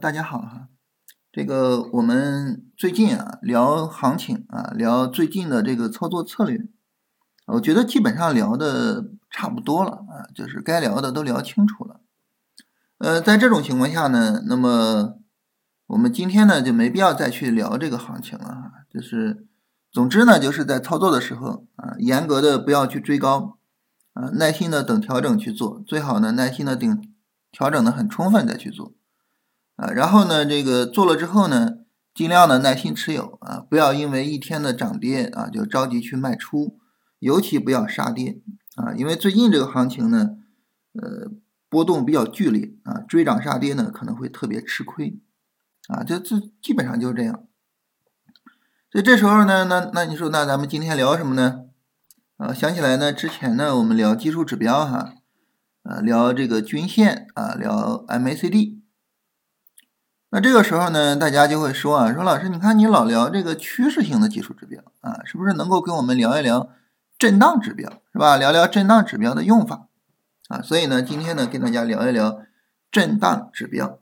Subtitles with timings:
[0.00, 0.68] 大家好哈，
[1.32, 6.68] 这个我们最近啊聊行情啊，聊最近的这个操作策略，
[7.46, 12.00] 我觉得基本上聊的差不多了啊，就是该聊的都聊清楚了。
[12.98, 15.18] 呃，在这种情况下呢，那么
[15.86, 19.46] 我们今天呢就没必要再去聊这个行情了哈，就是
[19.90, 23.58] 总之呢就是在操作的时候啊，严格的不要去追高
[24.12, 27.02] 啊，耐心的等调整去做，最好呢耐心的等
[27.50, 28.92] 调整的很充分再去做。
[29.76, 31.78] 啊，然后呢，这个做了之后呢，
[32.14, 36.78] 尽量的耐心持有啊，不要因为一天的涨跌啊就着急去卖出，
[37.18, 38.40] 尤其不要杀跌
[38.76, 40.30] 啊，因为最近这个行情呢，
[40.94, 41.30] 呃，
[41.68, 45.20] 波动比较剧烈啊，追涨杀跌呢可能会特别吃亏
[45.88, 47.44] 啊，这这基本上就是这样。
[48.90, 51.66] 所以这时候呢，那那你说，那咱们今天聊什么呢？
[52.38, 55.12] 啊，想起来呢，之前呢我们聊技术指标哈，
[55.82, 58.85] 啊，聊这个均线啊，聊 MACD。
[60.36, 66.68] 那这个时候呢，大家就会说啊，说老师，你看你老聊这个趋势性的技术指标啊，是不是能够跟我们聊一聊
[67.18, 68.36] 震荡指标，是吧？
[68.36, 69.88] 聊聊震荡指标的用法
[70.48, 70.60] 啊。
[70.60, 72.42] 所以呢，今天呢，跟大家聊一聊
[72.92, 73.98] 震荡指标。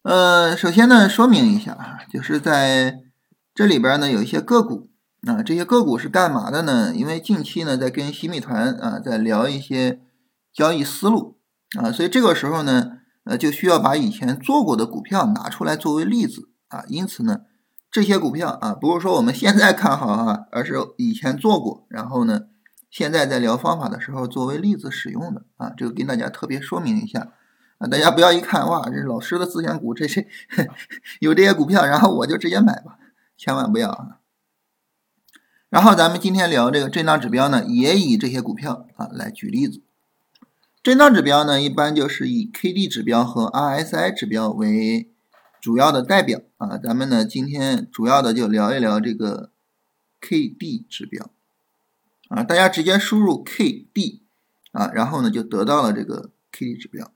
[0.00, 3.00] 呃，首先呢，说明一下啊，就是在
[3.54, 4.88] 这里边呢，有一些个股
[5.26, 6.94] 啊，这些个股是干嘛的呢？
[6.96, 10.00] 因为近期呢，在跟新米团啊，在聊一些
[10.54, 11.36] 交易思路
[11.78, 12.92] 啊，所以这个时候呢。
[13.26, 17.40] 呃，就需要把以前做过的股票拿出来作为例子啊，因此呢，
[17.90, 22.42] 这些股票啊，不是说我们现在看好啊，而是以前做过，然后呢，
[22.88, 27.32] 现在在聊方法的时候作为例子使用的啊，这个跟大家特别说明一下
[27.78, 30.28] 啊，大家不要一看哇，这老师的自选股，这些
[31.18, 32.96] 有这些股票，然后我就直接买吧，
[33.36, 34.20] 千万不要啊。
[35.68, 39.82] 然后咱们今天聊这个震荡指标呢，也以这些股票啊来举例子。
[40.86, 45.10] 震荡指标呢，一般就是以 K D 指标和 R S I 指标为
[45.60, 46.78] 主要的代表啊。
[46.78, 49.50] 咱们呢，今天主要的就聊一聊这个
[50.20, 51.32] K D 指标
[52.28, 52.44] 啊。
[52.44, 54.22] 大家直接输入 K D
[54.70, 57.10] 啊，然后呢就得到了这个 K D 指标，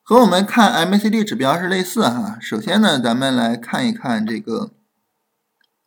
[0.00, 2.38] 和我们看 M A C D 指标是类似哈。
[2.40, 4.72] 首先呢，咱们来看一看这个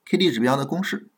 [0.05, 1.09] K D 指标的公式。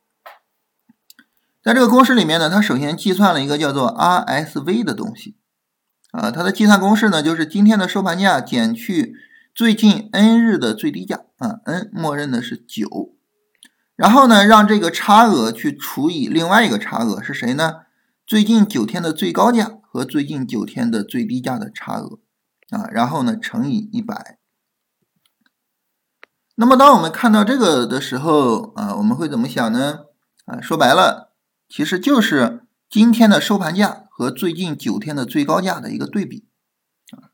[1.68, 5.36] 在这个公式里面呢，它首先计算了一个叫做 RSV 的东西，
[6.14, 9.14] 啊，它的计算公式呢就是今天的收盘价减去
[9.54, 13.14] 最近 n 日的最低价，啊，n 默认的是九，
[13.98, 17.82] 然后呢让这个差额去除以另外一个差额是谁呢？
[18.26, 22.20] 最近九天的最高价和最近九天的最低价的差额，
[22.70, 24.38] 啊，然后呢乘以一百。
[26.56, 30.06] 那么当我们看到这个的时候，啊，我们会怎么想呢？
[30.46, 31.27] 啊，说白了。
[31.70, 36.48] 其实就是今天的收盘价和最近九天的最高价的一个对比
[37.12, 37.30] 啊。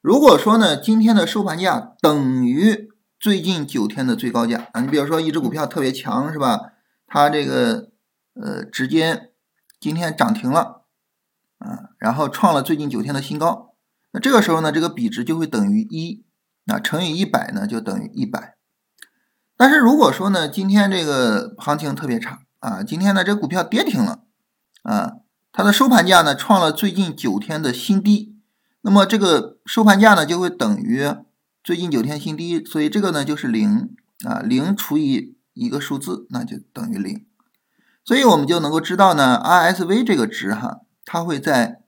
[0.00, 2.88] 如果说呢，今天的收盘价等于
[3.20, 6.72] 最近九天的最高价啊，你比如说一只股票特别强是吧？
[7.06, 7.90] 它这个
[8.34, 9.32] 呃直接
[9.78, 10.86] 今天涨停了
[11.58, 13.74] 啊，然后创了最近九天的新高，
[14.12, 16.24] 那这个时候呢，这个比值就会等于一
[16.66, 18.56] 啊，乘以一百呢就等于一百。
[19.56, 22.40] 但是如果说呢，今天这个行情特别差。
[22.60, 24.24] 啊，今天呢，这股票跌停了，
[24.82, 25.18] 啊，
[25.52, 28.36] 它的收盘价呢创了最近九天的新低，
[28.80, 31.08] 那么这个收盘价呢就会等于
[31.62, 33.94] 最近九天新低，所以这个呢就是零
[34.26, 37.24] 啊，零除以一个数字，那就等于零，
[38.04, 41.82] 所以我们就能够知道呢，RSV 这个值哈，它会在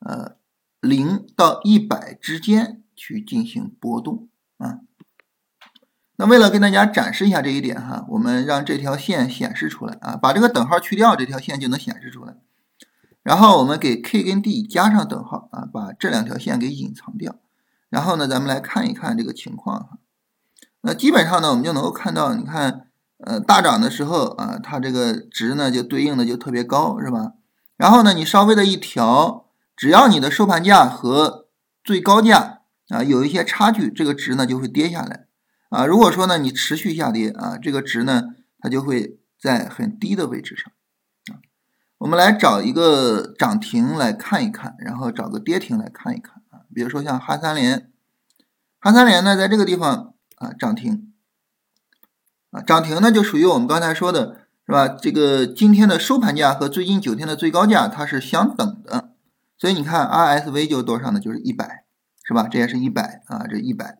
[0.00, 0.36] 呃
[0.80, 4.80] 零到一百之间去进行波动啊。
[6.20, 12.34] 那为了跟大家展示一下这一点哈，我们让这条线显示出来啊，把这个等号去掉，这条线就能显示出来。
[13.22, 17.36] 然后我们给 K 跟 D 加上等号啊，把这两条线给隐藏掉。
[17.88, 19.88] 然后呢，咱们来看一看这个情况哈。
[20.82, 22.88] 那基本上呢，我们就能够看到，你看，
[23.24, 27.32] 呃，大涨的时候啊，它这个值呢就对应的就特别高，是吧？
[27.78, 31.46] 然后呢，你稍微的一调，只要你的收盘价和
[31.82, 32.58] 最高价
[32.90, 35.28] 啊有一些差距，这个值呢就会跌下来。
[35.70, 40.72] 啊，如果说呢，你持续下跌啊，这个值呢，它就会在很低的位置上
[41.32, 41.38] 啊。
[41.98, 46.66] 我们来找一个涨停来看一看，然后找个跌停来看一看啊。
[46.74, 47.88] 比如说像哈三联，
[48.80, 51.12] 哈三联呢，在这个地方啊涨停
[52.50, 54.88] 啊，涨停呢就属于我们刚才说的是吧？
[54.88, 59.12] 这个今天的收盘价和最近九天的最高价它是相等的，
[59.56, 61.20] 所以你看 RSV 就多少呢？
[61.20, 61.84] 就是一百，
[62.24, 62.48] 是吧？
[62.48, 63.99] 这也是一百啊，这一百。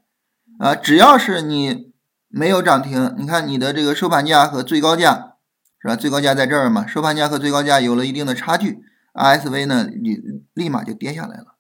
[0.61, 1.91] 啊，只要是你
[2.29, 5.37] 没有涨停，你看你的这个收盘价和最高价
[5.81, 5.97] 是吧？
[5.97, 8.85] 最高价在这儿嘛，收盘价和最高价有了一定的差距
[9.15, 10.21] ，RSV 呢，你
[10.53, 11.57] 立马就跌下来了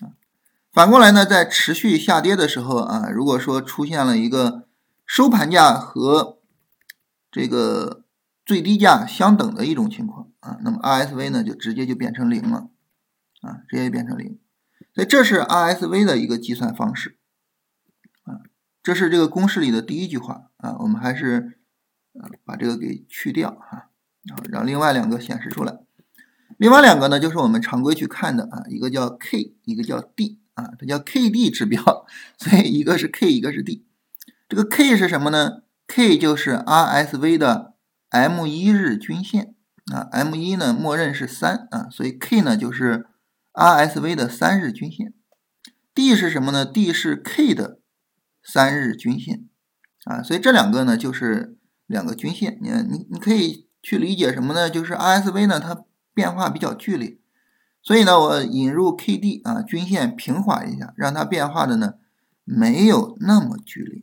[0.00, 0.16] 啊。
[0.72, 4.66] 反过来呢，在持续下跌的时候啊，如果说出现了一个
[5.04, 6.38] 收盘价和
[7.30, 8.02] 这个
[8.46, 12.70] 最低价相等的一种情况啊，那么 RSV 呢就直接就变成零了
[13.42, 14.38] 啊，直接变成零。
[14.94, 17.17] 所以这是 RSV 的一个计算方式，
[18.88, 21.58] 这是这个公式里的第一句话啊，我们还是
[22.14, 23.90] 啊把这个给去掉哈，
[24.24, 25.80] 然后让另外两个显示出来。
[26.56, 32.06] 另外两个呢，就是我们常规去看的啊，一个叫 K，一个叫 D 啊，它叫 KD 指标，
[32.40, 33.84] 所以一个是 K，一个是 D。
[34.48, 37.74] 这个 K 是什么呢？K 就是 RSV 的
[38.08, 39.54] M 一日均线
[39.92, 43.04] 啊，M 一呢默认是三啊，所以 K 呢就是
[43.52, 45.12] RSV 的三日均线。
[45.94, 47.77] D 是什么呢？D 是 K 的
[48.50, 49.44] 三日均线
[50.04, 52.58] 啊，所以这两个呢就是两个均线。
[52.62, 54.70] 你你你可以去理解什么呢？
[54.70, 55.84] 就是 RSV 呢它。
[56.14, 57.16] 变化比较剧烈，
[57.80, 61.94] 所以呢，我引入 K D 啊，均线平滑一下，让它变化的呢
[62.42, 64.02] 没有那么剧烈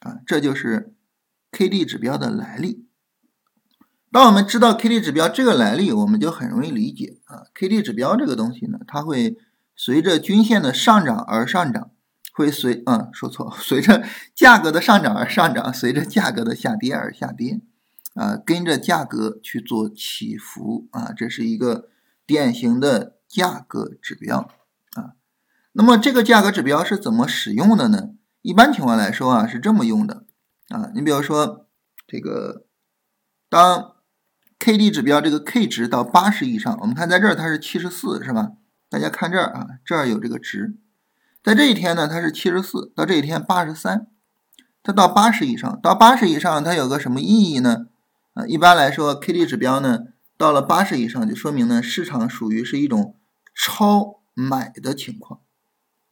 [0.00, 0.92] 啊，这就是
[1.52, 2.88] K D 指标的来历。
[4.10, 9.36] 当我们知道 K D 指标这个来历，我们就很容易理解啊，K D 指标这个东西呢，它会
[9.76, 11.92] 随着均线的上涨而上涨，
[12.36, 14.04] 会随嗯说错，随着
[14.34, 17.62] 价格的上涨而上涨，随着价格的下跌而下跌。
[18.14, 21.90] 啊，跟着价格去做起伏啊，这是一个
[22.26, 24.50] 典型的价格指标
[24.94, 25.16] 啊。
[25.72, 28.10] 那么这个价格指标是怎么使用的呢？
[28.40, 30.24] 一般情况来说啊，是这么用的
[30.68, 30.90] 啊。
[30.94, 31.66] 你比如说
[32.06, 32.64] 这个，
[33.50, 33.96] 当
[34.58, 38.52] K D 指标这个 K 值到八十以上，我们看在这儿它是七十四，是吧？
[38.88, 40.78] 大家看这儿啊，这儿有这个值，
[41.46, 44.08] 在这一天呢它是七十四，到这一天八十三，
[44.82, 47.86] 它到八十以上，到八十以上它有个什么意义呢？
[48.34, 50.06] 啊，一般来说，K D 指标呢，
[50.36, 53.14] 到了八十以上，就说明呢，市场属于是一种
[53.54, 55.38] 超买的情况。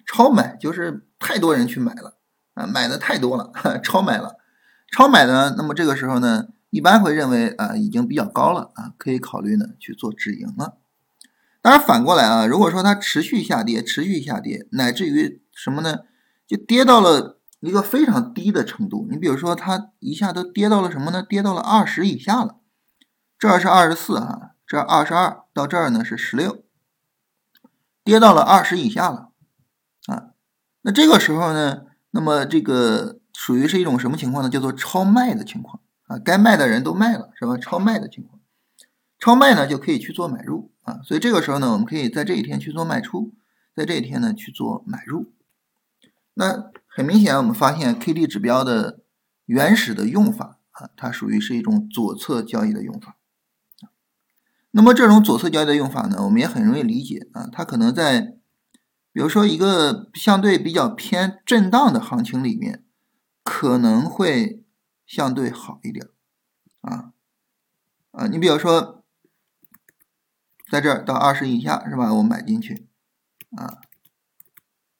[0.07, 2.17] 超买就是太多人去买了
[2.55, 3.51] 啊，买的太多了，
[3.83, 4.37] 超买了。
[4.93, 10.77] 超买呢，那么这个时候呢，一般会认为啊，已经比较高了啊，可以考虑呢去做止盈了。
[11.65, 16.01] 当然反过来啊，如果说它持续下跌，持续下跌，乃至于什么呢，
[16.47, 17.41] 就跌到了。
[17.61, 21.23] 一个非常低的程度，你比如说它一下都跌到了什么呢？
[21.27, 22.57] 跌到了二十以下了。
[23.39, 26.63] 这儿是二十四啊，这二十二，到这儿呢是十六，
[28.05, 29.31] 跌到了二十以下了
[30.09, 30.35] 啊。
[30.83, 34.51] 那这个时候呢，那么这个属于是一种什么情况呢？
[34.51, 37.57] 叫做超卖的情况啊，该卖的人都卖了，是吧？
[37.57, 38.34] 超卖的情况，
[39.25, 41.01] 超卖呢就可以去做买入啊。
[41.03, 43.33] 所以这个时候呢，我们可以在这一天去做卖出，
[43.75, 45.33] 在这一天呢去做买入。
[46.35, 49.01] 那很明显，我们发现 K D 指标的
[49.47, 53.17] 原始的用法啊，它属于是一种左侧交易的用法。
[54.73, 58.37] 那么这种左侧交易的用法呢，我们也很容易理解啊，它可能在
[59.11, 62.85] 比如说一个相对比较偏震荡的行情里面，
[63.43, 64.63] 可能会
[65.07, 66.09] 相对好一点
[66.83, 67.13] 啊
[68.11, 69.04] 啊，你比如说
[70.75, 72.13] 在这儿到二十以下是吧？
[72.13, 72.89] 我买进去
[73.57, 73.79] 啊。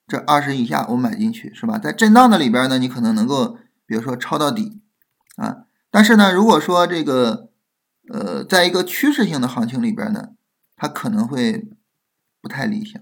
[0.07, 1.77] 这二十以下我买进去是吧？
[1.77, 4.81] 在震荡的里边呢，你可能能够，比如说抄到底
[5.35, 5.65] 啊。
[5.91, 7.49] 但是呢，如果说这个
[8.09, 10.29] 呃，在一个趋势性的行情里边呢，
[10.77, 11.67] 它可能会
[12.41, 13.01] 不太理想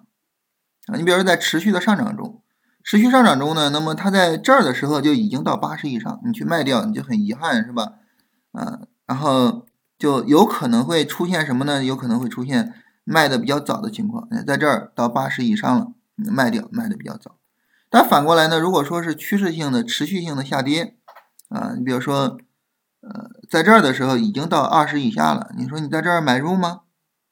[0.87, 0.97] 啊。
[0.97, 2.41] 你比如说在持续的上涨中，
[2.83, 7.93] 持续上涨中呢，那么它在这儿的时候就已经到八十以上，你去卖掉，你就很遗憾是吧？
[8.53, 9.67] 啊，然后
[10.03, 11.81] 就有可能会出现什么呢？
[11.81, 12.73] 有可能会出现
[13.05, 15.93] 卖的比较早的情况，在这儿到八十以上了。
[16.17, 17.37] 卖掉卖的比较早，
[17.89, 18.59] 但反过来呢？
[18.59, 20.97] 如果说是趋势性的、持续性的下跌
[21.47, 22.37] 啊，你比如说，
[22.99, 26.81] 呃，在这儿的时候已经到二十以下了，你说你在这儿买入吗？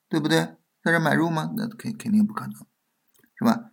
[0.08, 0.40] 对不对？
[0.82, 1.51] 在这儿买入吗？
[1.58, 2.54] 那肯肯定不可能，
[3.36, 3.66] 是吧？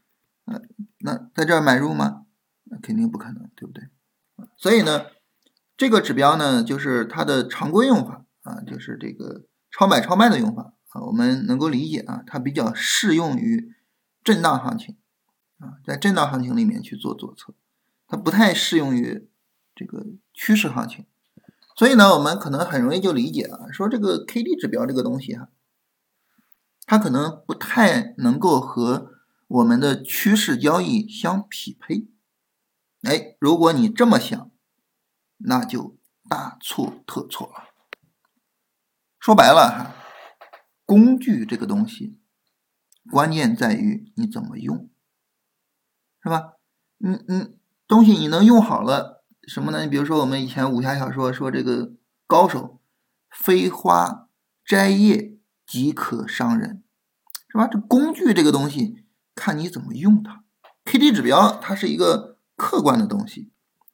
[0.46, 0.60] 呃，
[0.98, 2.24] 那在这儿买入吗？
[2.64, 3.84] 那肯定不可能，对不对？
[4.56, 5.06] 所以呢，
[5.76, 13.74] 这个指标呢，就是它的常规用法啊，就是这个超买超卖的用法啊，我们能够理解啊，它比较适用于。
[14.24, 14.94] 震荡行情
[15.58, 17.54] 啊，在震荡行情里面去做左侧，
[18.06, 19.26] 它不太适用于
[19.74, 21.06] 这个趋势行情，
[21.74, 25.48] 所以呢，我们可能很容易就理解啊，说这个 K D 指标这个东西哈，
[26.84, 29.14] 它可能不太能够和
[29.46, 32.08] 我们的趋势交易相匹配。
[33.02, 34.50] 哎，如果你这么想，
[35.38, 35.96] 那就
[36.28, 37.67] 大错特错了。
[39.18, 39.94] 说白了哈，
[40.84, 42.18] 工具这个东西。
[43.10, 44.90] 关键在于你怎么用，
[46.22, 46.52] 是吧？
[46.98, 47.56] 你你
[47.86, 49.82] 东西你能用好了什么呢？
[49.82, 51.94] 你比如说我们以前武侠小说说这个
[52.26, 52.82] 高手
[53.30, 54.28] 飞花
[54.62, 56.82] 摘叶即可伤人，
[57.50, 57.66] 是吧？
[57.66, 60.44] 这工具这个东西看你怎么用它
[60.84, 63.50] K D 指标它是一个客观的东西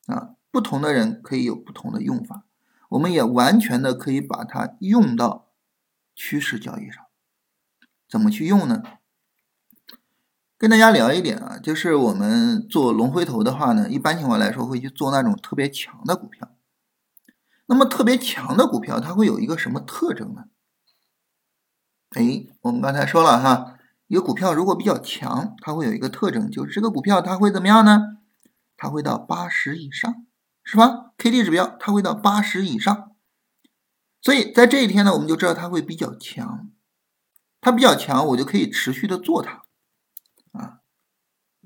[0.06, 2.46] 啊，不同的人可以有不同的用法，
[2.94, 5.48] 我们也完全的可以把它用到
[6.14, 7.04] 趋势交易上。
[8.08, 8.82] 怎么去用呢？
[10.56, 16.56] 跟大家聊一点啊，就是我们做龙回头的话呢，一般情况来说会去做那种特别强的股票。
[17.66, 20.44] 那么特别强的股票，它会有一个什么特征呢？
[22.10, 28.18] 哎，我们刚才说了哈，一个股票如果比较强，它会有一个特征，就是这个股票它会怎么样呢？
[28.76, 30.26] 它会到八十以上，
[30.64, 33.14] 是吧？K D 指标它会到八十以上，
[34.20, 36.70] 所以在这一天呢，我们就知道它会比较强。
[37.60, 39.62] 它比较强，我就可以持续的做它
[40.52, 40.80] 啊，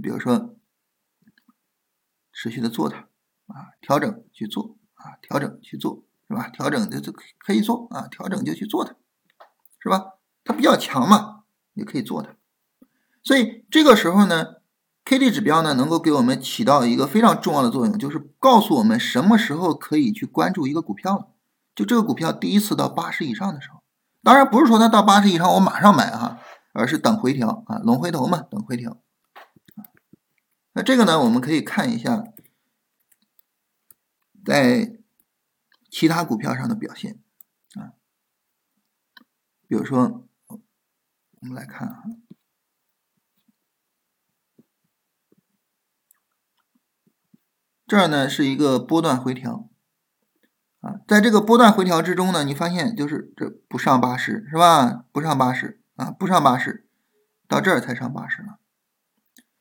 [0.02, 0.56] 比如说
[2.32, 3.08] 持续的做它
[3.46, 4.76] 啊，调整去做。
[4.98, 6.48] 啊，调整去做是吧？
[6.48, 8.96] 调整就就可以做啊，调整就去做它，
[9.78, 10.14] 是吧？
[10.42, 12.34] 它比较强嘛，也可以做它。
[13.22, 14.56] 所以这个时候呢
[15.08, 21.28] ，K D 指标呢能够给我们起到一个非常重要的作用，就是告诉我们什么时候可以去关注一个股票了。
[21.74, 23.82] 就这个股票第一次到八十以上的时候，
[24.22, 26.38] 当然不是说它到八十以上我马上买哈，
[26.74, 29.00] 而是等回调啊，龙回头嘛，等回调。
[30.74, 32.24] 那这个呢，我们可以看一下。
[34.44, 34.98] 在
[35.90, 37.20] 其他股票上的表现
[37.74, 37.92] 啊，
[39.66, 42.02] 比如说，我们来看啊，
[47.88, 49.68] 这儿呢是一个波段回调
[50.80, 55.04] 啊，在这个波段回调之中呢，你发现就是这不上八十是吧？
[55.10, 56.86] 不上八十啊，不上八十，
[57.48, 58.58] 到这儿才上八十了。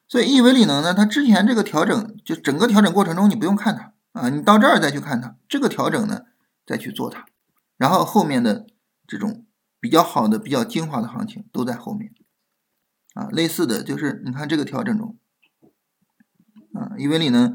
[0.10, 3.94] 所以亿维锂能呢，它之前这个调整，就整个调整过程中你不用看它。
[4.12, 6.26] 啊，你到这儿再去看它，这个调整呢，
[6.66, 7.26] 再去做它，
[7.78, 8.66] 然后后面的
[9.08, 9.46] 这种
[9.80, 12.12] 比较好的、比较精华的行情都在后面。
[13.14, 15.18] 啊，类似的就是你看这个调整中，
[16.74, 17.54] 啊，因为你呢，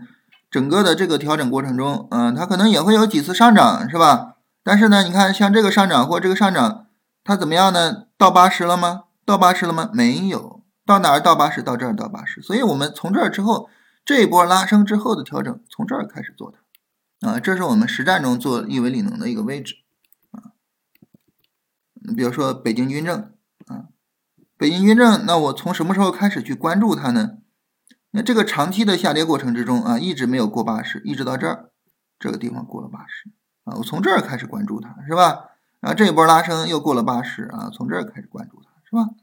[0.53, 4.37] 整个的这个调整过程中，嗯，它可能也会有几次上涨，是吧？
[4.63, 6.87] 但是呢，你看像这个上涨或这个上涨，
[7.25, 8.05] 它怎么样呢？
[8.17, 9.05] 到八十了吗？
[9.25, 9.91] 到八十了吗？
[9.93, 11.61] 没有，到哪儿到八十？
[11.61, 12.41] 到这儿到八十。
[12.41, 13.69] 所以我们从这儿之后。
[14.05, 16.59] 这一波拉升之后的调整，从这儿开始做的
[17.29, 19.77] 啊，这是我们实战中做亿维锂能的一个位置
[20.33, 20.51] 啊。
[22.17, 23.31] 比如说北京军政
[23.69, 23.87] 啊，
[24.57, 27.35] 北京军政，那我从什么时候开始去关注它呢？
[28.13, 31.71] 那这个长期的下跌过程之中啊，一直没有过八十，一直到这儿
[32.19, 33.31] 这个地方过了八十
[33.65, 35.51] 啊，我从这儿开始关注它，是吧？
[35.81, 39.15] 然啊，这一波拉升又过了八十啊，从这儿开始关注它，是吧？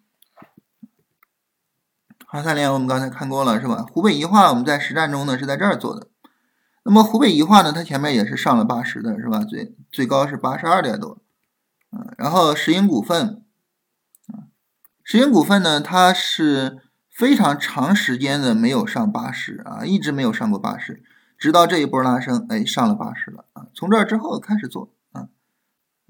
[2.27, 3.85] 华三联我们刚才看过了是吧？
[3.91, 6.07] 湖北宜化我们在实战中呢是在这儿做的。
[6.83, 9.39] 那么湖北宜化呢，它前面也是上了八十的是吧？
[9.39, 11.19] 最最高是八十二点多。
[11.91, 13.43] 嗯，然后石英股份，
[14.27, 14.49] 啊，
[15.03, 16.79] 石英股份呢，它是
[17.19, 21.03] 非常长时间的没有上八十啊，一直没有上过八十，
[21.37, 23.67] 直到这一波拉升，哎，上了八十了啊。
[23.73, 25.27] 从这儿之后开始做啊，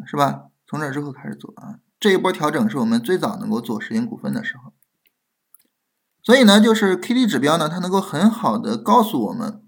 [0.05, 0.51] 是吧？
[0.67, 4.71] 从这儿之后开始做啊，这一波调整是我们最早能够做石英股份的时候。
[6.21, 9.63] 所以呢，就是 K D 指标呢，它能够很好的告诉我们，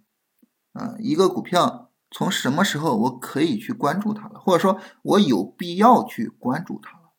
[0.74, 7.14] 啊，一个股票从什么时候我可以去关注它了，或者说我有必要去关注它了。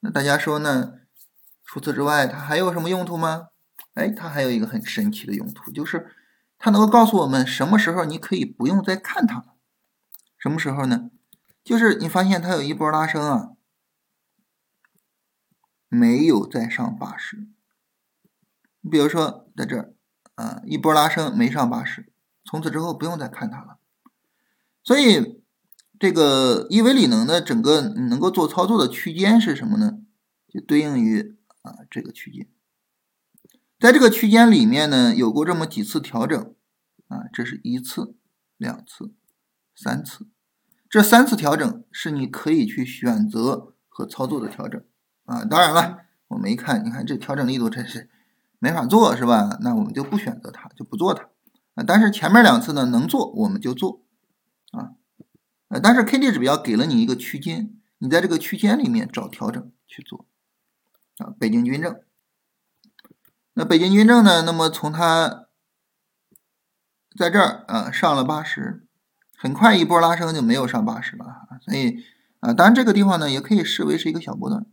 [0.00, 0.94] 那大家说呢？
[1.68, 3.48] 除此之外，它还有什么用途吗？
[3.92, 6.16] 哎，它还有一个很神奇的用途，就是
[6.56, 9.54] 它能够告诉我们什么时候你可以不用再看它了。
[10.38, 11.10] 什么时候呢？
[11.62, 13.50] 就是你发现它有一波拉升啊，
[15.88, 17.46] 没有再上八十。
[18.80, 19.92] 你比如说，在这儿
[20.36, 22.10] 啊，一波拉升没上八十，
[22.46, 23.76] 从此之后不用再看它了。
[24.82, 25.42] 所以，
[25.98, 29.98] 这个一维里能的整个能够做操作的区间是什么呢？
[30.48, 31.37] 就对应于
[31.68, 32.48] 啊这个区间，
[33.78, 36.54] 在这个区间里面呢，有过这么几次调整
[37.08, 38.16] 啊，这是一次、
[38.56, 39.14] 两次、
[39.74, 40.26] 三次，
[40.88, 44.82] 这三次调整是你可以去选择和操作的调整
[45.24, 45.44] 啊。
[45.44, 48.10] 当然了，我们一看，你看这调整力度真是。
[48.60, 49.56] 没法做是吧？
[49.60, 51.28] 那我们就不选择它，就不做它
[51.74, 51.84] 啊。
[51.86, 54.02] 但是前面两次呢，能做我们就做
[54.72, 54.94] 啊。
[55.68, 60.26] 呃，但是 K D 指标给了你一个区间，你在这个区间里面找调整去做
[61.18, 61.34] 啊。
[61.38, 62.00] 北京军政，
[63.54, 64.42] 那北京军政呢？
[64.42, 65.46] 那么从它
[67.16, 68.86] 在这儿啊上了八十，
[69.36, 71.24] 很快一波拉升就没有上八十了。
[71.62, 72.04] 所以
[72.40, 74.64] 啊，当然这个地方呢也可以视为是一个小波段，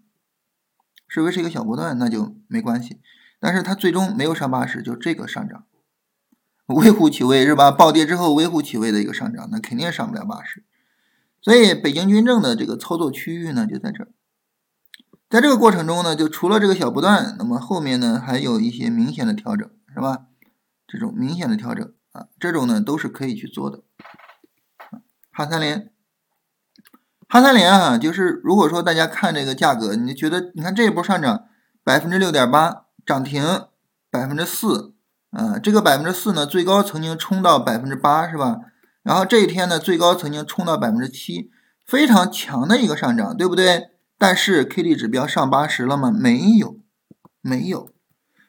[1.08, 3.02] 视为是一个小波段，那就没关系。
[3.40, 5.66] 但是它最终没有上八十，就这个上涨
[6.68, 7.72] 微乎其微是吧？
[7.72, 10.64] 暴跌之后微乎其微的一个上涨，那肯定上不了八十。
[11.42, 14.10] 所以北京军政的这个操作区域呢，就在这儿。
[15.30, 20.28] 在这个过程中呢，就除了这个小波段，那么后面呢还有一些明显的调整，是吧？
[20.88, 23.82] 这种明显的调整啊，这种呢都是可以去做的。
[25.32, 25.92] 哈三联，
[27.28, 31.46] 哈三联啊，就是如果说大家看这个价格，你觉得你看这一波上涨
[31.84, 33.44] 百分之六点八，涨停
[34.12, 34.94] 百分之四，
[35.32, 38.60] 啊，这个百分之四呢，最高曾经冲到百分之八，是吧？
[39.02, 41.52] 然后这一天呢，最高曾经冲到百分之七，
[41.86, 43.95] 非常强的一个上涨，对不对？
[44.18, 46.12] 但是 K D 指标上八十了吗？
[46.12, 46.80] 没有，
[47.42, 47.90] 没有。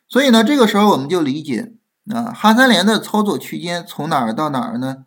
[0.09, 1.75] 所以呢，这个时候我们就理解
[2.07, 5.07] 啊，哈三联的操作区间从哪儿到哪儿呢？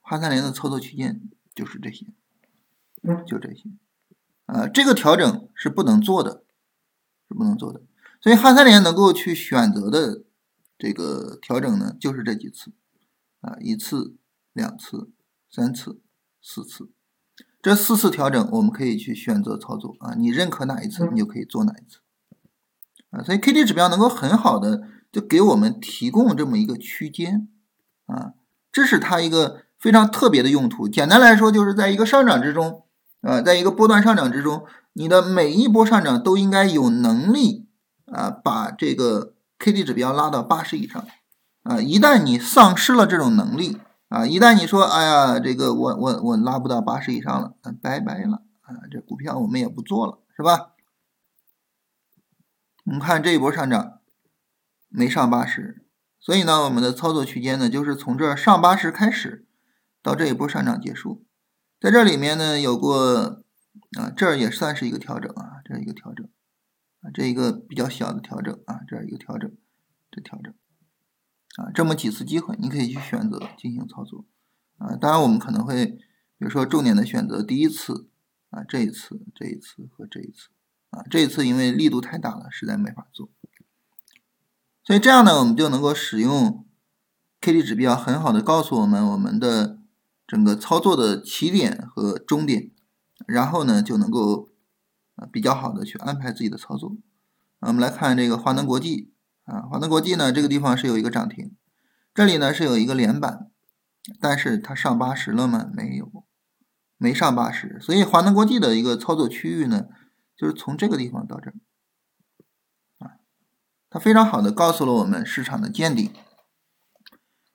[0.00, 1.22] 哈三联的操作区间
[1.54, 2.06] 就是这些，
[3.26, 3.70] 就这些，
[4.46, 6.44] 啊，这个调整是不能做的，
[7.28, 7.82] 是不能做的。
[8.20, 10.22] 所以哈三联能够去选择的
[10.78, 12.72] 这个调整呢，就是这几次，
[13.40, 14.16] 啊，一次、
[14.52, 15.10] 两次、
[15.50, 16.00] 三次、
[16.42, 16.90] 四次。
[17.60, 21.98] 这四次调整，我们可以去选择操作啊，你认可哪一次，你就可以做哪一次
[23.10, 23.22] 啊。
[23.22, 27.48] 所以 K D 指标能够很好的就给我们提供这么一个区间
[28.06, 28.32] 啊，
[28.70, 30.88] 这是它一个非常特别的用途。
[30.88, 32.84] 简单来说，就是在一个上涨之中
[33.22, 37.66] 啊，在一个波段上涨之中，你的每一波上涨都应该有能力
[38.06, 41.04] 啊，把这个 K D 指标拉到八十以上
[41.64, 41.80] 啊。
[41.80, 50.72] 一旦你丧失了这种能力，啊，一旦你说，哎呀，这个我我我拉不到八十以上了，拜拜了啊，这股票我们也不做了，是吧？
[52.84, 54.00] 我们看这一波上涨
[54.88, 55.84] 没上八十，
[56.18, 59.46] 所以呢，我们的操作区间呢，就是从这上八十开始，
[60.02, 61.26] 到这一波上涨结束，
[61.78, 63.42] 在这里面呢，有过
[63.98, 66.26] 啊，这也算是一个调整啊，这一个调整
[67.02, 69.54] 啊，这一个比较小的调整啊，这一个调整，
[70.10, 70.54] 这调整。
[71.74, 74.24] 这么几次机会，你可以去选择进行操作，
[74.78, 75.98] 啊，当然我们可能会，比
[76.38, 78.08] 如说重点的选择第一次，
[78.50, 80.48] 啊，这一次，这一次和这一次，
[80.90, 83.28] 啊，这一次因为力度太大了，实在没法做，
[84.82, 86.64] 所以这样呢，我们就能够使用
[87.40, 89.78] K D 指标很好的告诉我们我们的
[90.26, 92.70] 整个操作的起点和终点，
[93.26, 94.48] 然后呢就能够
[95.16, 96.96] 啊比较好的去安排自己的操作。
[97.60, 99.12] 我们来看这个华能国际。
[99.48, 101.56] 啊，华能国际呢，这个地方是有一个涨停，
[102.12, 103.50] 这里呢是有一个连板，
[104.20, 105.70] 但是它上八十了吗？
[105.72, 106.26] 没有，
[106.98, 109.86] 没上八十，所以华能国际的一个操作区域呢，
[110.36, 111.54] 就是从这个地方到这儿，
[112.98, 113.16] 啊，
[113.88, 116.10] 它非常好的告诉了我们市场的见底，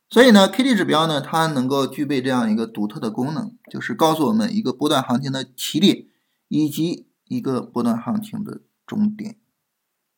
[0.10, 6.08] 所以呢，K D 指标呢，它能够具备这样一个独特的功能，就是告诉我们一个波段行情的起点
[6.48, 9.38] 以及一个波段行情的终点，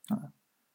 [0.08, 0.32] 啊，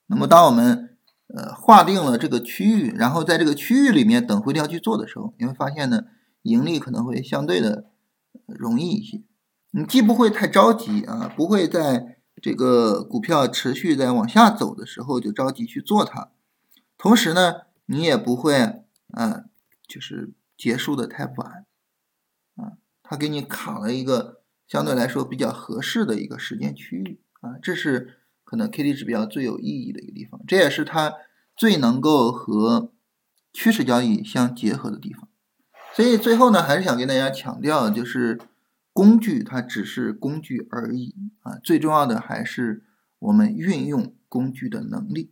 [0.06, 0.89] 那么当我们
[1.32, 6.06] 呃，划定了这个区域，然后在这个区域里面等回调去做的时候，你会发现呢，
[6.42, 7.84] 盈利可能会相对的
[8.46, 9.22] 容易一些。
[9.70, 16.30] 你既不会太着急啊，不会在这个股票持续在往下走的时候就着急去做它，
[16.98, 19.44] 同时呢，你也不会啊，
[19.86, 21.64] 就是结束的太晚
[22.56, 22.72] 啊，
[23.04, 28.16] 它给你卡了一个相对来说比较合适的一个时间区域啊，这是。
[28.50, 31.14] 可能 K D 指标最有意义的一个地方，这也是它
[31.54, 32.90] 最能够和
[33.52, 35.28] 趋势交易相结合的地方。
[35.94, 38.40] 所以最后呢，还是想跟大家强调，就是
[38.92, 42.82] 工具它只是工具而已啊，最重要的还是
[43.20, 45.30] 我们运用工具的能力。